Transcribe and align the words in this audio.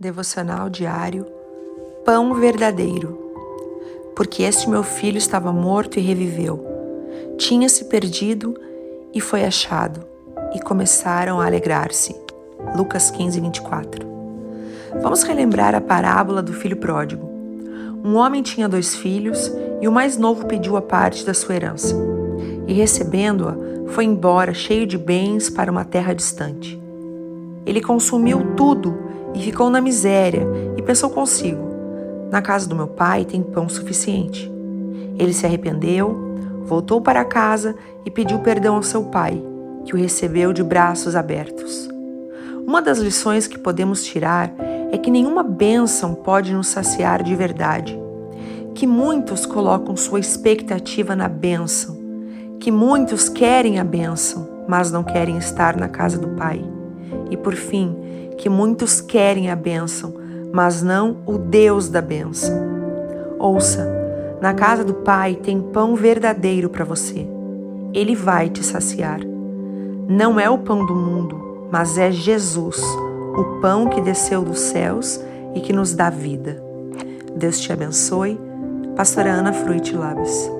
Devocional 0.00 0.70
diário 0.70 1.26
Pão 2.06 2.32
verdadeiro. 2.32 3.18
Porque 4.16 4.44
este 4.44 4.66
meu 4.66 4.82
filho 4.82 5.18
estava 5.18 5.52
morto 5.52 5.98
e 5.98 6.02
reviveu. 6.02 6.66
Tinha 7.36 7.68
se 7.68 7.84
perdido 7.84 8.58
e 9.12 9.20
foi 9.20 9.44
achado. 9.44 10.00
E 10.54 10.60
começaram 10.60 11.38
a 11.38 11.44
alegrar-se. 11.44 12.16
Lucas 12.74 13.10
15, 13.10 13.40
24. 13.40 14.08
Vamos 15.02 15.22
relembrar 15.22 15.74
a 15.74 15.82
parábola 15.82 16.42
do 16.42 16.54
filho 16.54 16.78
pródigo. 16.78 17.28
Um 18.02 18.16
homem 18.16 18.40
tinha 18.40 18.70
dois 18.70 18.96
filhos 18.96 19.52
e 19.82 19.86
o 19.86 19.92
mais 19.92 20.16
novo 20.16 20.46
pediu 20.46 20.78
a 20.78 20.82
parte 20.82 21.26
da 21.26 21.34
sua 21.34 21.56
herança. 21.56 21.94
E 22.66 22.72
recebendo-a, 22.72 23.54
foi 23.92 24.06
embora 24.06 24.54
cheio 24.54 24.86
de 24.86 24.96
bens 24.96 25.50
para 25.50 25.70
uma 25.70 25.84
terra 25.84 26.14
distante. 26.14 26.80
Ele 27.66 27.82
consumiu 27.82 28.54
tudo 28.56 29.09
e 29.34 29.42
ficou 29.42 29.70
na 29.70 29.80
miséria 29.80 30.46
e 30.76 30.82
pensou 30.82 31.10
consigo: 31.10 31.62
Na 32.30 32.42
casa 32.42 32.68
do 32.68 32.76
meu 32.76 32.88
pai 32.88 33.24
tem 33.24 33.42
pão 33.42 33.68
suficiente. 33.68 34.50
Ele 35.18 35.32
se 35.32 35.44
arrependeu, 35.44 36.16
voltou 36.64 37.00
para 37.00 37.24
casa 37.24 37.74
e 38.04 38.10
pediu 38.10 38.38
perdão 38.38 38.76
ao 38.76 38.82
seu 38.82 39.04
pai, 39.04 39.42
que 39.84 39.94
o 39.94 39.98
recebeu 39.98 40.52
de 40.52 40.62
braços 40.62 41.14
abertos. 41.14 41.88
Uma 42.66 42.80
das 42.80 42.98
lições 42.98 43.46
que 43.46 43.58
podemos 43.58 44.04
tirar 44.04 44.52
é 44.92 44.98
que 44.98 45.10
nenhuma 45.10 45.42
bênção 45.42 46.14
pode 46.14 46.52
nos 46.52 46.68
saciar 46.68 47.22
de 47.22 47.34
verdade, 47.34 47.98
que 48.74 48.86
muitos 48.86 49.44
colocam 49.44 49.96
sua 49.96 50.20
expectativa 50.20 51.16
na 51.16 51.28
bênção, 51.28 51.98
que 52.60 52.70
muitos 52.70 53.28
querem 53.28 53.78
a 53.78 53.84
bênção, 53.84 54.48
mas 54.68 54.92
não 54.92 55.02
querem 55.02 55.36
estar 55.36 55.76
na 55.76 55.88
casa 55.88 56.18
do 56.18 56.28
Pai. 56.28 56.62
E 57.30 57.36
por 57.36 57.54
fim, 57.54 57.96
que 58.36 58.48
muitos 58.48 59.00
querem 59.00 59.50
a 59.50 59.56
bênção, 59.56 60.14
mas 60.52 60.82
não 60.82 61.18
o 61.26 61.38
Deus 61.38 61.88
da 61.88 62.00
bênção. 62.00 62.54
Ouça, 63.38 63.86
na 64.40 64.54
casa 64.54 64.84
do 64.84 64.94
Pai 64.94 65.34
tem 65.34 65.60
pão 65.60 65.94
verdadeiro 65.94 66.68
para 66.68 66.84
você. 66.84 67.26
Ele 67.92 68.14
vai 68.14 68.48
te 68.48 68.64
saciar. 68.64 69.20
Não 70.08 70.40
é 70.40 70.48
o 70.48 70.58
pão 70.58 70.84
do 70.84 70.94
mundo, 70.94 71.68
mas 71.70 71.98
é 71.98 72.10
Jesus, 72.10 72.82
o 73.36 73.60
pão 73.60 73.88
que 73.88 74.00
desceu 74.00 74.42
dos 74.42 74.58
céus 74.58 75.20
e 75.54 75.60
que 75.60 75.72
nos 75.72 75.94
dá 75.94 76.10
vida. 76.10 76.62
Deus 77.34 77.60
te 77.60 77.72
abençoe. 77.72 78.38
Pastora 78.96 79.30
Ana 79.30 79.52
Fruit 79.52 79.94
Labs. 79.94 80.59